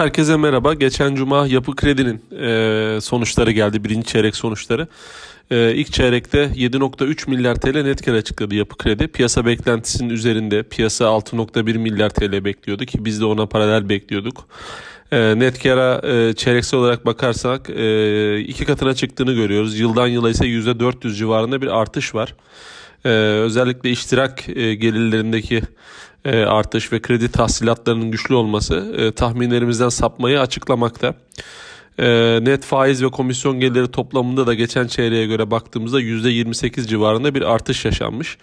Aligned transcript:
Herkese 0.00 0.36
merhaba. 0.36 0.74
Geçen 0.74 1.14
cuma 1.14 1.46
Yapı 1.46 1.76
Kredi'nin 1.76 2.20
e, 2.40 3.00
sonuçları 3.00 3.52
geldi. 3.52 3.84
Birinci 3.84 4.06
çeyrek 4.06 4.36
sonuçları. 4.36 4.88
E, 5.50 5.74
ilk 5.74 5.92
çeyrekte 5.92 6.44
7.3 6.44 7.30
milyar 7.30 7.54
TL 7.54 7.82
net 7.82 8.04
kar 8.04 8.14
açıkladı 8.14 8.54
Yapı 8.54 8.76
Kredi. 8.76 9.08
Piyasa 9.08 9.46
beklentisinin 9.46 10.10
üzerinde. 10.10 10.62
Piyasa 10.62 11.04
6.1 11.04 11.78
milyar 11.78 12.10
TL 12.10 12.44
bekliyordu 12.44 12.84
ki 12.84 13.04
biz 13.04 13.20
de 13.20 13.24
ona 13.24 13.46
paralel 13.46 13.88
bekliyorduk. 13.88 14.48
E, 15.12 15.38
net 15.38 15.62
kara 15.62 16.00
e, 16.04 16.32
çeyreksel 16.34 16.80
olarak 16.80 17.06
bakarsak 17.06 17.70
e, 17.70 18.40
iki 18.40 18.64
katına 18.64 18.94
çıktığını 18.94 19.32
görüyoruz. 19.32 19.78
Yıldan 19.78 20.06
yıla 20.06 20.30
ise 20.30 20.44
%400 20.44 21.14
civarında 21.14 21.62
bir 21.62 21.80
artış 21.80 22.14
var. 22.14 22.34
E, 23.04 23.08
özellikle 23.08 23.90
iştirak 23.90 24.48
e, 24.48 24.74
gelirlerindeki 24.74 25.62
e, 26.24 26.38
artış 26.42 26.92
ve 26.92 27.02
kredi 27.02 27.32
tahsilatlarının 27.32 28.10
güçlü 28.10 28.34
olması 28.34 28.94
e, 28.98 29.12
tahminlerimizden 29.12 29.88
sapmayı 29.88 30.40
açıklamakta. 30.40 31.14
E, 31.98 32.38
net 32.42 32.64
faiz 32.64 33.02
ve 33.02 33.08
komisyon 33.08 33.60
geliri 33.60 33.90
toplamında 33.90 34.46
da 34.46 34.54
geçen 34.54 34.86
çeyreğe 34.86 35.26
göre 35.26 35.50
baktığımızda 35.50 36.00
%28 36.00 36.86
civarında 36.86 37.34
bir 37.34 37.42
artış 37.42 37.84
yaşanmış. 37.84 38.38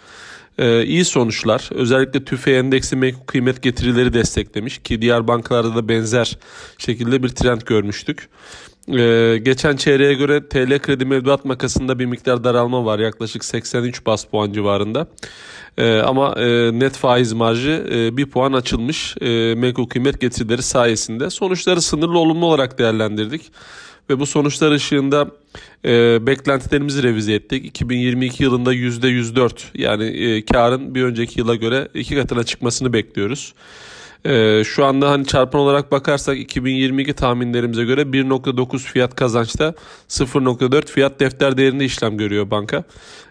Ee, 0.58 0.84
iyi 0.86 1.06
sonuçlar. 1.06 1.70
Özellikle 1.72 2.24
tüfe 2.24 2.52
endeksi 2.52 2.96
menkul 2.96 3.26
kıymet 3.26 3.64
getirileri 3.64 4.14
desteklemiş 4.14 4.78
ki 4.78 5.02
diğer 5.02 5.28
bankalarda 5.28 5.76
da 5.76 5.90
benzer 5.90 6.38
şekilde 6.78 7.24
bir 7.24 7.30
trend 7.30 7.62
görmüştük. 7.62 8.30
Ee, 8.94 9.38
geçen 9.44 9.76
çeyreğe 9.76 10.14
göre 10.14 10.48
TL 10.50 10.80
kredi 10.80 11.06
mevduat 11.06 11.46
makasında 11.46 12.00
bir 12.00 12.06
miktar 12.06 12.44
daralma 12.44 12.86
var 12.86 13.00
yaklaşık 13.00 13.46
83 13.46 14.06
bas 14.06 14.26
puan 14.26 14.52
civarında. 14.52 15.08
Ee, 15.78 15.98
ama 15.98 16.36
e, 16.38 16.80
net 16.80 16.98
faiz 16.98 17.34
marjı 17.34 17.88
e, 17.92 18.18
bir 18.18 18.26
puan 18.26 18.54
açılmış 18.54 19.16
e, 19.22 19.56
menkul 19.56 19.88
kıymet 19.88 20.22
getirileri 20.22 20.62
sayesinde. 20.62 21.30
Sonuçları 21.30 21.82
sınırlı 21.82 22.20
olumlu 22.20 22.46
olarak 22.46 22.80
değerlendirdik 22.80 23.52
ve 24.10 24.20
bu 24.20 24.26
sonuçlar 24.26 24.72
ışığında 24.72 25.28
e, 25.86 26.28
beklentilerimizi 26.28 27.04
revize 27.04 27.34
ettik. 27.34 27.66
2022 27.66 28.44
yılında 28.44 28.74
%104 28.74 29.52
yani 29.74 30.06
e, 30.06 30.46
karın 30.46 30.96
bir 30.96 31.04
önceki 31.04 31.40
yıla 31.40 31.56
göre 31.56 31.88
iki 31.94 32.16
katına 32.16 32.44
çıkmasını 32.44 32.94
bekliyoruz. 32.94 33.54
Ee, 34.26 34.64
şu 34.66 34.86
anda 34.86 35.10
hani 35.10 35.26
çarpan 35.26 35.62
olarak 35.62 35.92
bakarsak 35.92 36.38
2022 36.38 37.14
tahminlerimize 37.14 37.84
göre 37.84 38.02
1.9 38.02 38.78
fiyat 38.78 39.16
kazançta 39.16 39.74
0.4 40.10 40.86
fiyat 40.86 41.20
defter 41.20 41.58
değerinde 41.58 41.86
işlem 41.86 42.18
görüyor 42.18 42.52
banka. 42.52 42.84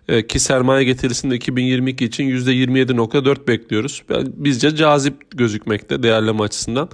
Ee, 0.09 0.27
ki 0.27 0.39
sermaye 0.39 0.84
getirisinde 0.84 1.34
2022 1.37 2.05
için 2.05 2.25
%27.4 2.25 3.48
bekliyoruz. 3.48 4.03
Bizce 4.27 4.77
cazip 4.77 5.31
gözükmekte 5.31 6.03
değerleme 6.03 6.42
açısından. 6.42 6.89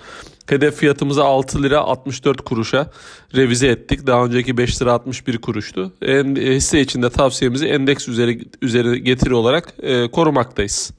Hedef 0.47 0.77
fiyatımızı 0.77 1.25
6 1.25 1.63
lira 1.63 1.79
64 1.79 2.41
kuruşa 2.41 2.91
revize 3.35 3.67
ettik. 3.67 4.07
Daha 4.07 4.25
önceki 4.25 4.57
5 4.57 4.83
lira 4.83 4.93
61 4.93 5.39
kuruştu. 5.39 5.93
En, 6.03 6.37
hisse 6.37 6.81
içinde 6.81 7.11
tavsiyemizi 7.11 7.67
endeks 7.67 8.09
üzeri, 8.09 8.41
üzeri 8.63 9.05
getiri 9.05 9.35
olarak 9.35 9.75
e, 9.83 10.11
korumaktayız. 10.11 10.93